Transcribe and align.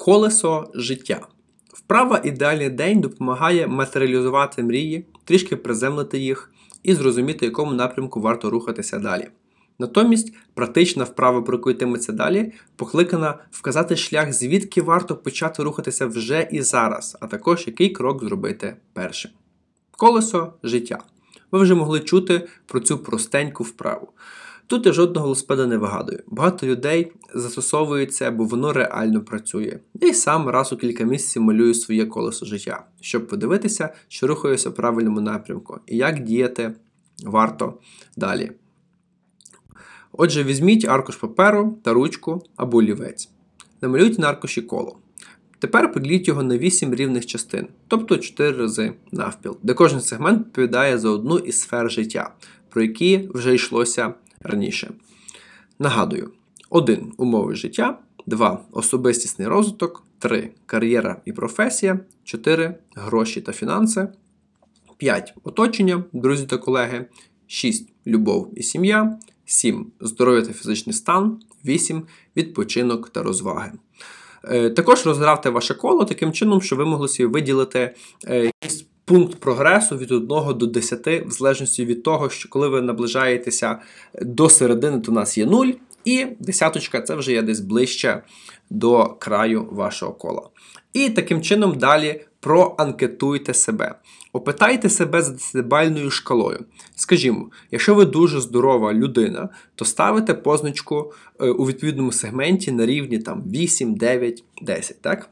Колесо 0.00 0.70
життя. 0.74 1.26
Вправа 1.72 2.20
ідеальний 2.24 2.70
день 2.70 3.00
допомагає 3.00 3.66
матеріалізувати 3.66 4.62
мрії, 4.62 5.06
трішки 5.24 5.56
приземлити 5.56 6.18
їх 6.18 6.52
і 6.82 6.94
зрозуміти, 6.94 7.46
якому 7.46 7.72
напрямку 7.72 8.20
варто 8.20 8.50
рухатися 8.50 8.98
далі. 8.98 9.28
Натомість 9.78 10.34
практична 10.54 11.04
вправа, 11.04 11.42
про 11.42 11.56
яку 11.56 11.70
йтиметься 11.70 12.12
далі, 12.12 12.52
покликана 12.76 13.38
вказати 13.50 13.96
шлях, 13.96 14.32
звідки 14.32 14.82
варто 14.82 15.16
почати 15.16 15.62
рухатися 15.62 16.06
вже 16.06 16.48
і 16.50 16.62
зараз, 16.62 17.16
а 17.20 17.26
також 17.26 17.66
який 17.66 17.90
крок 17.90 18.24
зробити 18.24 18.76
першим. 18.92 19.30
Колесо 19.90 20.52
життя. 20.62 20.98
Ви 21.50 21.58
вже 21.58 21.74
могли 21.74 22.00
чути 22.00 22.48
про 22.66 22.80
цю 22.80 22.98
простеньку 22.98 23.64
вправу. 23.64 24.08
Тут 24.70 24.86
я 24.86 24.92
жодного 24.92 25.26
велосипеда 25.26 25.66
не 25.66 25.78
вигадую. 25.78 26.22
Багато 26.26 26.66
людей 26.66 27.12
застосовують 27.34 28.14
це, 28.14 28.30
бо 28.30 28.44
воно 28.44 28.72
реально 28.72 29.20
працює. 29.20 29.78
Я 29.94 30.08
й 30.08 30.14
сам 30.14 30.48
раз 30.48 30.72
у 30.72 30.76
кілька 30.76 31.04
місяців 31.04 31.42
малюю 31.42 31.74
своє 31.74 32.06
колесо 32.06 32.46
життя, 32.46 32.84
щоб 33.00 33.26
подивитися, 33.28 33.94
що 34.08 34.26
рухаюся 34.26 34.70
в 34.70 34.74
правильному 34.74 35.20
напрямку 35.20 35.78
і 35.86 35.96
як 35.96 36.24
діяти 36.24 36.74
варто 37.24 37.74
далі. 38.16 38.52
Отже, 40.12 40.44
візьміть 40.44 40.84
аркуш 40.84 41.16
паперу 41.16 41.78
та 41.82 41.92
ручку 41.92 42.42
або 42.56 42.78
олівець. 42.78 43.28
Намалюйте 43.80 44.22
на 44.22 44.28
аркуші 44.28 44.62
коло. 44.62 44.98
Тепер 45.58 45.92
поділіть 45.92 46.28
його 46.28 46.42
на 46.42 46.58
8 46.58 46.94
рівних 46.94 47.26
частин, 47.26 47.68
тобто 47.88 48.16
4 48.16 48.58
рази 48.58 48.92
навпіл, 49.12 49.56
де 49.62 49.74
кожен 49.74 50.00
сегмент 50.00 50.38
відповідає 50.38 50.98
за 50.98 51.10
одну 51.10 51.38
із 51.38 51.60
сфер 51.60 51.90
життя, 51.90 52.34
про 52.68 52.82
які 52.82 53.28
вже 53.34 53.54
йшлося 53.54 54.14
раніше. 54.40 54.90
Нагадую: 55.78 56.30
1. 56.70 57.12
Умови 57.16 57.54
життя, 57.54 57.98
2. 58.26 58.64
Особистісний 58.72 59.48
розвиток, 59.48 60.04
3. 60.18 60.50
Кар'єра 60.66 61.20
і 61.24 61.32
професія, 61.32 62.00
4. 62.24 62.74
Гроші 62.94 63.40
та 63.40 63.52
фінанси, 63.52 64.08
5. 64.96 65.34
Оточення, 65.44 66.04
друзі 66.12 66.46
та 66.46 66.58
колеги, 66.58 67.06
6. 67.46 67.88
Любов 68.06 68.52
і 68.56 68.62
сім'я, 68.62 69.18
7. 69.44 69.86
Здоров'я 70.00 70.42
та 70.42 70.52
фізичний 70.52 70.94
стан, 70.94 71.40
8. 71.64 72.02
Відпочинок 72.36 73.10
та 73.10 73.22
розваги. 73.22 73.72
Е, 74.44 74.70
також 74.70 75.06
розгравте 75.06 75.50
ваше 75.50 75.74
коло 75.74 76.04
таким 76.04 76.32
чином, 76.32 76.62
щоб 76.62 76.78
ви 76.78 76.84
могли 76.84 77.08
собі 77.08 77.26
виділити 77.26 77.94
е, 78.24 78.44
якийсь 78.44 78.86
пункт 79.04 79.40
прогресу 79.40 79.96
від 79.96 80.12
1 80.12 80.28
до 80.58 80.66
10, 80.66 81.06
в 81.26 81.30
залежності 81.30 81.84
від 81.84 82.02
того, 82.02 82.30
що 82.30 82.48
коли 82.48 82.68
ви 82.68 82.82
наближаєтеся 82.82 83.78
до 84.22 84.48
середини, 84.48 85.00
то 85.00 85.12
у 85.12 85.14
нас 85.14 85.38
є 85.38 85.46
0, 85.46 85.66
і 86.04 86.26
десяточка 86.40 87.00
це 87.00 87.14
вже 87.14 87.32
є 87.32 87.42
десь 87.42 87.60
ближче 87.60 88.22
до 88.70 89.16
краю 89.18 89.68
вашого 89.70 90.12
кола. 90.12 90.48
І 90.92 91.10
таким 91.10 91.42
чином 91.42 91.78
далі 91.78 92.20
проанкетуйте 92.40 93.54
себе. 93.54 93.94
Опитайте 94.32 94.88
себе 94.88 95.22
за 95.22 95.32
десятибальною 95.32 96.10
шкалою. 96.10 96.64
Скажімо, 96.96 97.50
якщо 97.70 97.94
ви 97.94 98.04
дуже 98.04 98.40
здорова 98.40 98.92
людина, 98.94 99.48
то 99.74 99.84
ставите 99.84 100.34
позначку 100.34 101.12
е, 101.40 101.50
у 101.50 101.66
відповідному 101.66 102.12
сегменті 102.12 102.72
на 102.72 102.86
рівні 102.86 103.18
там 103.18 103.42
8, 103.46 103.94
9, 103.94 104.44
10. 104.62 105.02
так? 105.02 105.30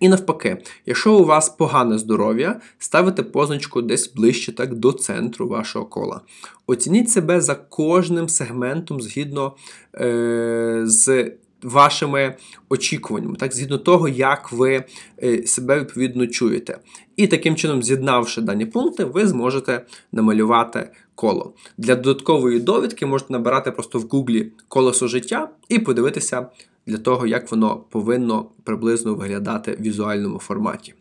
І 0.00 0.08
навпаки, 0.08 0.62
якщо 0.86 1.14
у 1.14 1.24
вас 1.24 1.48
погане 1.48 1.98
здоров'я, 1.98 2.60
ставите 2.78 3.22
позначку 3.22 3.82
десь 3.82 4.12
ближче 4.12 4.52
так 4.52 4.74
до 4.74 4.92
центру 4.92 5.48
вашого 5.48 5.84
кола. 5.84 6.20
Оцініть 6.66 7.10
себе 7.10 7.40
за 7.40 7.54
кожним 7.54 8.28
сегментом 8.28 9.00
згідно 9.00 9.56
е, 9.94 10.82
з 10.84 11.30
вашими 11.62 12.36
очікуваннями, 12.68 13.36
так, 13.36 13.54
згідно 13.54 13.78
того, 13.78 14.08
як 14.08 14.52
ви 14.52 14.84
е, 15.22 15.46
себе 15.46 15.80
відповідно 15.80 16.26
чуєте. 16.26 16.78
І 17.16 17.26
таким 17.26 17.56
чином, 17.56 17.82
з'єднавши 17.82 18.40
дані 18.40 18.66
пункти, 18.66 19.04
ви 19.04 19.26
зможете 19.26 19.86
намалювати 20.12 20.90
коло. 21.14 21.52
Для 21.78 21.96
додаткової 21.96 22.60
довідки 22.60 23.06
можете 23.06 23.32
набирати 23.32 23.70
просто 23.70 23.98
в 23.98 24.02
Гуглі 24.02 24.52
колесо 24.68 25.08
життя 25.08 25.50
і 25.68 25.78
подивитися 25.78 26.46
для 26.86 26.98
того, 26.98 27.26
як 27.26 27.50
воно 27.50 27.76
повинно 27.76 28.46
приблизно 28.64 29.14
виглядати 29.14 29.72
в 29.72 29.82
візуальному 29.82 30.38
форматі. 30.38 30.94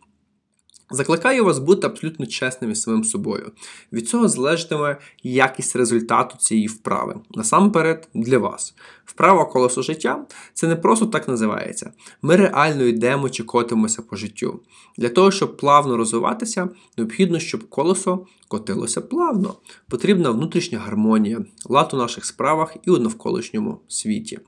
Закликаю 0.91 1.45
вас 1.45 1.59
бути 1.59 1.87
абсолютно 1.87 2.25
чесним 2.25 2.71
із 2.71 2.81
самим 2.81 3.03
собою. 3.03 3.51
Від 3.93 4.09
цього 4.09 4.27
залежатиме 4.27 4.97
якість 5.23 5.75
результату 5.75 6.37
цієї 6.37 6.67
вправи. 6.67 7.15
Насамперед, 7.35 8.07
для 8.13 8.37
вас. 8.37 8.73
Вправа 9.05 9.45
колесо 9.45 9.81
життя 9.81 10.25
це 10.53 10.67
не 10.67 10.75
просто 10.75 11.05
так 11.05 11.27
називається. 11.27 11.91
Ми 12.21 12.35
реально 12.35 12.83
йдемо 12.83 13.29
чи 13.29 13.43
котимося 13.43 14.01
по 14.01 14.15
життю. 14.15 14.59
Для 14.97 15.09
того, 15.09 15.31
щоб 15.31 15.57
плавно 15.57 15.97
розвиватися, 15.97 16.69
необхідно, 16.97 17.39
щоб 17.39 17.69
колесо 17.69 18.25
котилося 18.47 19.01
плавно. 19.01 19.55
Потрібна 19.89 20.29
внутрішня 20.29 20.79
гармонія, 20.79 21.45
лад 21.65 21.89
у 21.93 21.97
наших 21.97 22.25
справах 22.25 22.75
і 22.83 22.91
у 22.91 22.97
навколишньому 22.97 23.79
світі. 23.87 24.39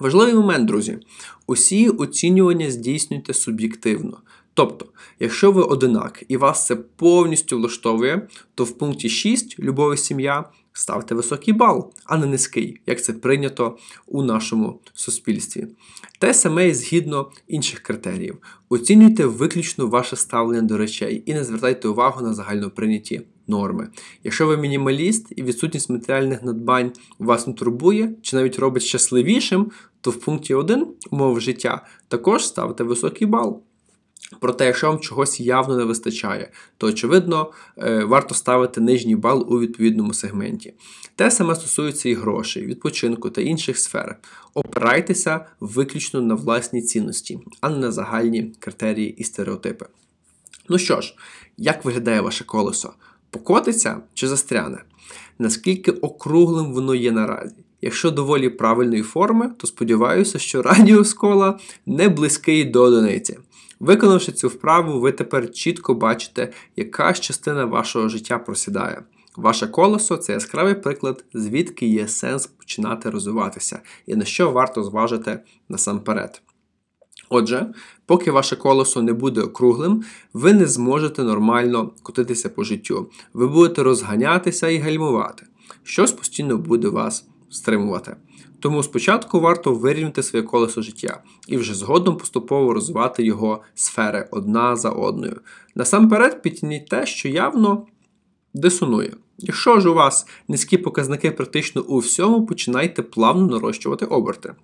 Важливий 0.00 0.34
момент, 0.34 0.66
друзі. 0.66 0.98
Усі 1.46 1.88
оцінювання 1.88 2.70
здійснюйте 2.70 3.34
суб'єктивно. 3.34 4.18
Тобто, 4.54 4.86
якщо 5.20 5.52
ви 5.52 5.62
одинак 5.62 6.22
і 6.28 6.36
вас 6.36 6.66
це 6.66 6.76
повністю 6.76 7.58
влаштовує, 7.58 8.28
то 8.54 8.64
в 8.64 8.78
пункті 8.78 9.08
6 9.08 9.58
любов 9.58 9.94
і 9.94 9.96
сім'я 9.96 10.44
ставте 10.76 11.14
високий 11.14 11.54
бал, 11.54 11.92
а 12.04 12.16
не 12.16 12.26
низький, 12.26 12.80
як 12.86 13.02
це 13.02 13.12
прийнято 13.12 13.76
у 14.06 14.22
нашому 14.22 14.80
суспільстві. 14.94 15.66
Те 16.18 16.34
саме 16.34 16.68
і 16.68 16.74
згідно 16.74 17.30
інших 17.48 17.80
критеріїв. 17.80 18.38
Оцінюйте 18.68 19.26
виключно 19.26 19.86
ваше 19.86 20.16
ставлення 20.16 20.62
до 20.62 20.76
речей 20.76 21.22
і 21.26 21.34
не 21.34 21.44
звертайте 21.44 21.88
увагу 21.88 22.22
на 22.22 22.34
загальноприйняті 22.34 23.22
норми. 23.46 23.88
Якщо 24.24 24.46
ви 24.46 24.56
мінімаліст 24.56 25.32
і 25.36 25.42
відсутність 25.42 25.90
матеріальних 25.90 26.42
надбань 26.42 26.92
вас 27.18 27.46
не 27.46 27.52
турбує 27.52 28.14
чи 28.22 28.36
навіть 28.36 28.58
робить 28.58 28.82
щасливішим, 28.82 29.70
то 30.00 30.10
в 30.10 30.16
пункті 30.16 30.54
1 30.54 30.86
умов 31.10 31.40
життя 31.40 31.86
також 32.08 32.46
ставте 32.46 32.84
високий 32.84 33.26
бал. 33.26 33.62
Проте, 34.40 34.66
якщо 34.66 34.86
вам 34.86 34.98
чогось 34.98 35.40
явно 35.40 35.76
не 35.76 35.84
вистачає, 35.84 36.50
то 36.78 36.86
очевидно 36.86 37.52
е, 37.78 38.04
варто 38.04 38.34
ставити 38.34 38.80
нижній 38.80 39.16
бал 39.16 39.46
у 39.48 39.60
відповідному 39.60 40.14
сегменті. 40.14 40.74
Те 41.16 41.30
саме 41.30 41.54
стосується 41.54 42.08
і 42.08 42.14
грошей, 42.14 42.66
відпочинку 42.66 43.30
та 43.30 43.40
інших 43.40 43.78
сфер. 43.78 44.18
Опирайтеся 44.54 45.46
виключно 45.60 46.20
на 46.20 46.34
власні 46.34 46.82
цінності, 46.82 47.38
а 47.60 47.68
не 47.68 47.76
на 47.76 47.92
загальні 47.92 48.52
критерії 48.58 49.14
і 49.18 49.24
стереотипи. 49.24 49.86
Ну 50.68 50.78
що 50.78 51.00
ж, 51.00 51.14
як 51.56 51.84
виглядає 51.84 52.20
ваше 52.20 52.44
колесо? 52.44 52.92
Покотиться 53.30 54.00
чи 54.14 54.28
застряне? 54.28 54.84
Наскільки 55.38 55.90
округлим 55.90 56.72
воно 56.72 56.94
є 56.94 57.12
наразі? 57.12 57.54
Якщо 57.84 58.10
доволі 58.10 58.48
правильної 58.48 59.02
форми, 59.02 59.50
то 59.58 59.66
сподіваюся, 59.66 60.38
що 60.38 60.62
радіус 60.62 61.14
кола 61.14 61.58
не 61.86 62.08
близький 62.08 62.64
до 62.64 62.82
одиниці. 62.82 63.38
Виконавши 63.84 64.32
цю 64.32 64.48
вправу, 64.48 65.00
ви 65.00 65.12
тепер 65.12 65.52
чітко 65.52 65.94
бачите, 65.94 66.52
яка 66.76 67.12
частина 67.12 67.64
вашого 67.64 68.08
життя 68.08 68.38
просідає. 68.38 69.02
Ваше 69.36 69.66
колесо 69.66 70.16
це 70.16 70.32
яскравий 70.32 70.74
приклад, 70.74 71.24
звідки 71.34 71.86
є 71.86 72.08
сенс 72.08 72.46
починати 72.46 73.10
розвиватися 73.10 73.80
і 74.06 74.16
на 74.16 74.24
що 74.24 74.50
варто 74.50 74.82
зважити 74.82 75.40
насамперед. 75.68 76.42
Отже, 77.28 77.74
поки 78.06 78.30
ваше 78.30 78.56
колесо 78.56 79.02
не 79.02 79.12
буде 79.12 79.40
округлим, 79.40 80.04
ви 80.32 80.52
не 80.52 80.66
зможете 80.66 81.22
нормально 81.22 81.90
котитися 82.02 82.48
по 82.48 82.64
життю. 82.64 83.10
Ви 83.34 83.48
будете 83.48 83.82
розганятися 83.82 84.68
і 84.68 84.78
гальмувати. 84.78 85.46
Щось 85.82 86.12
постійно 86.12 86.58
буде 86.58 86.88
вас 86.88 87.26
стримувати. 87.54 88.16
Тому 88.60 88.82
спочатку 88.82 89.40
варто 89.40 89.74
вирівняти 89.74 90.22
своє 90.22 90.42
колесо 90.42 90.82
життя 90.82 91.22
і 91.48 91.56
вже 91.56 91.74
згодом 91.74 92.16
поступово 92.16 92.74
розвивати 92.74 93.24
його 93.24 93.62
сфери 93.74 94.28
одна 94.30 94.76
за 94.76 94.90
одною. 94.90 95.40
Насамперед 95.74 96.42
підтягніть 96.42 96.88
те, 96.88 97.06
що 97.06 97.28
явно 97.28 97.86
дисонує. 98.54 99.12
Якщо 99.38 99.80
ж 99.80 99.88
у 99.88 99.94
вас 99.94 100.26
низькі 100.48 100.78
показники 100.78 101.30
практично 101.30 101.82
у 101.82 101.98
всьому, 101.98 102.46
починайте 102.46 103.02
плавно 103.02 103.46
нарощувати 103.46 104.06
оберти. 104.06 104.54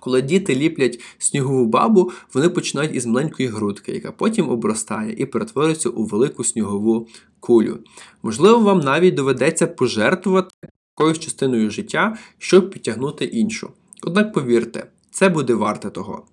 Коли 0.00 0.22
діти 0.22 0.54
ліплять 0.54 1.00
снігову 1.18 1.66
бабу, 1.66 2.10
вони 2.34 2.48
починають 2.48 2.94
із 2.94 3.06
маленької 3.06 3.48
грудки, 3.48 3.92
яка 3.92 4.12
потім 4.12 4.48
обростає 4.48 5.12
і 5.12 5.26
перетворюється 5.26 5.88
у 5.88 6.04
велику 6.04 6.44
снігову 6.44 7.08
кулю. 7.40 7.78
Можливо, 8.22 8.58
вам 8.58 8.80
навіть 8.80 9.14
доведеться 9.14 9.66
пожертвувати 9.66 10.68
якоюсь 10.98 11.18
частиною 11.18 11.70
життя, 11.70 12.18
щоб 12.38 12.70
підтягнути 12.70 13.24
іншу. 13.24 13.70
Однак 14.02 14.32
повірте, 14.32 14.86
це 15.10 15.28
буде 15.28 15.54
варте 15.54 15.90
того. 15.90 16.24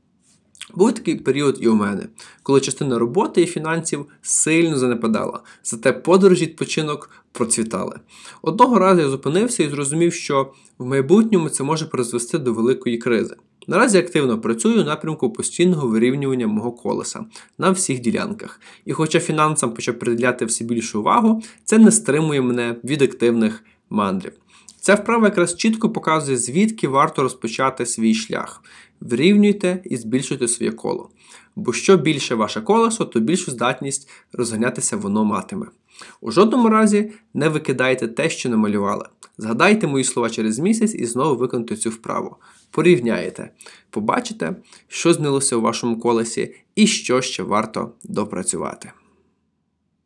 Був 0.73 0.93
такий 0.93 1.15
період 1.15 1.57
і 1.61 1.67
у 1.67 1.75
мене, 1.75 2.07
коли 2.43 2.61
частина 2.61 2.99
роботи 2.99 3.41
і 3.41 3.45
фінансів 3.45 4.05
сильно 4.21 4.77
занепадала, 4.77 5.39
зате 5.63 5.93
подорожі 5.93 6.45
відпочинок 6.45 7.09
процвітали. 7.31 7.99
Одного 8.41 8.79
разу 8.79 9.01
я 9.01 9.09
зупинився 9.09 9.63
і 9.63 9.69
зрозумів, 9.69 10.13
що 10.13 10.53
в 10.77 10.85
майбутньому 10.85 11.49
це 11.49 11.63
може 11.63 11.85
призвести 11.85 12.37
до 12.37 12.53
великої 12.53 12.97
кризи. 12.97 13.35
Наразі 13.67 13.97
активно 13.97 14.41
працюю 14.41 14.81
у 14.81 14.85
напрямку 14.85 15.33
постійного 15.33 15.87
вирівнювання 15.87 16.47
мого 16.47 16.71
колеса 16.71 17.25
на 17.57 17.71
всіх 17.71 17.99
ділянках. 17.99 18.59
І 18.85 18.93
хоча 18.93 19.19
фінансам 19.19 19.73
почав 19.73 19.99
приділяти 19.99 20.45
все 20.45 20.65
більшу 20.65 20.99
увагу, 20.99 21.43
це 21.65 21.77
не 21.77 21.91
стримує 21.91 22.41
мене 22.41 22.75
від 22.83 23.01
активних 23.01 23.63
мандрів. 23.89 24.33
Ця 24.85 24.95
вправа 24.95 25.27
якраз 25.27 25.55
чітко 25.55 25.89
показує, 25.89 26.37
звідки 26.37 26.87
варто 26.87 27.21
розпочати 27.21 27.85
свій 27.85 28.13
шлях. 28.13 28.63
Вирівнюйте 29.01 29.81
і 29.83 29.97
збільшуйте 29.97 30.47
своє 30.47 30.71
коло. 30.71 31.09
Бо 31.55 31.73
що 31.73 31.97
більше 31.97 32.35
ваше 32.35 32.61
колесо, 32.61 33.05
то 33.05 33.19
більшу 33.19 33.51
здатність 33.51 34.09
розганятися 34.33 34.97
воно 34.97 35.25
матиме. 35.25 35.65
У 36.21 36.31
жодному 36.31 36.69
разі 36.69 37.11
не 37.33 37.49
викидайте 37.49 38.07
те, 38.07 38.29
що 38.29 38.49
намалювали. 38.49 39.05
Згадайте 39.37 39.87
мої 39.87 40.03
слова 40.03 40.29
через 40.29 40.59
місяць 40.59 40.95
і 40.95 41.05
знову 41.05 41.35
виконайте 41.35 41.75
цю 41.75 41.89
вправу. 41.89 42.35
Порівняєте, 42.71 43.49
побачите, 43.89 44.55
що 44.87 45.13
знилося 45.13 45.55
у 45.55 45.61
вашому 45.61 45.99
колесі 45.99 46.55
і 46.75 46.87
що 46.87 47.21
ще 47.21 47.43
варто 47.43 47.91
допрацювати. 48.03 48.91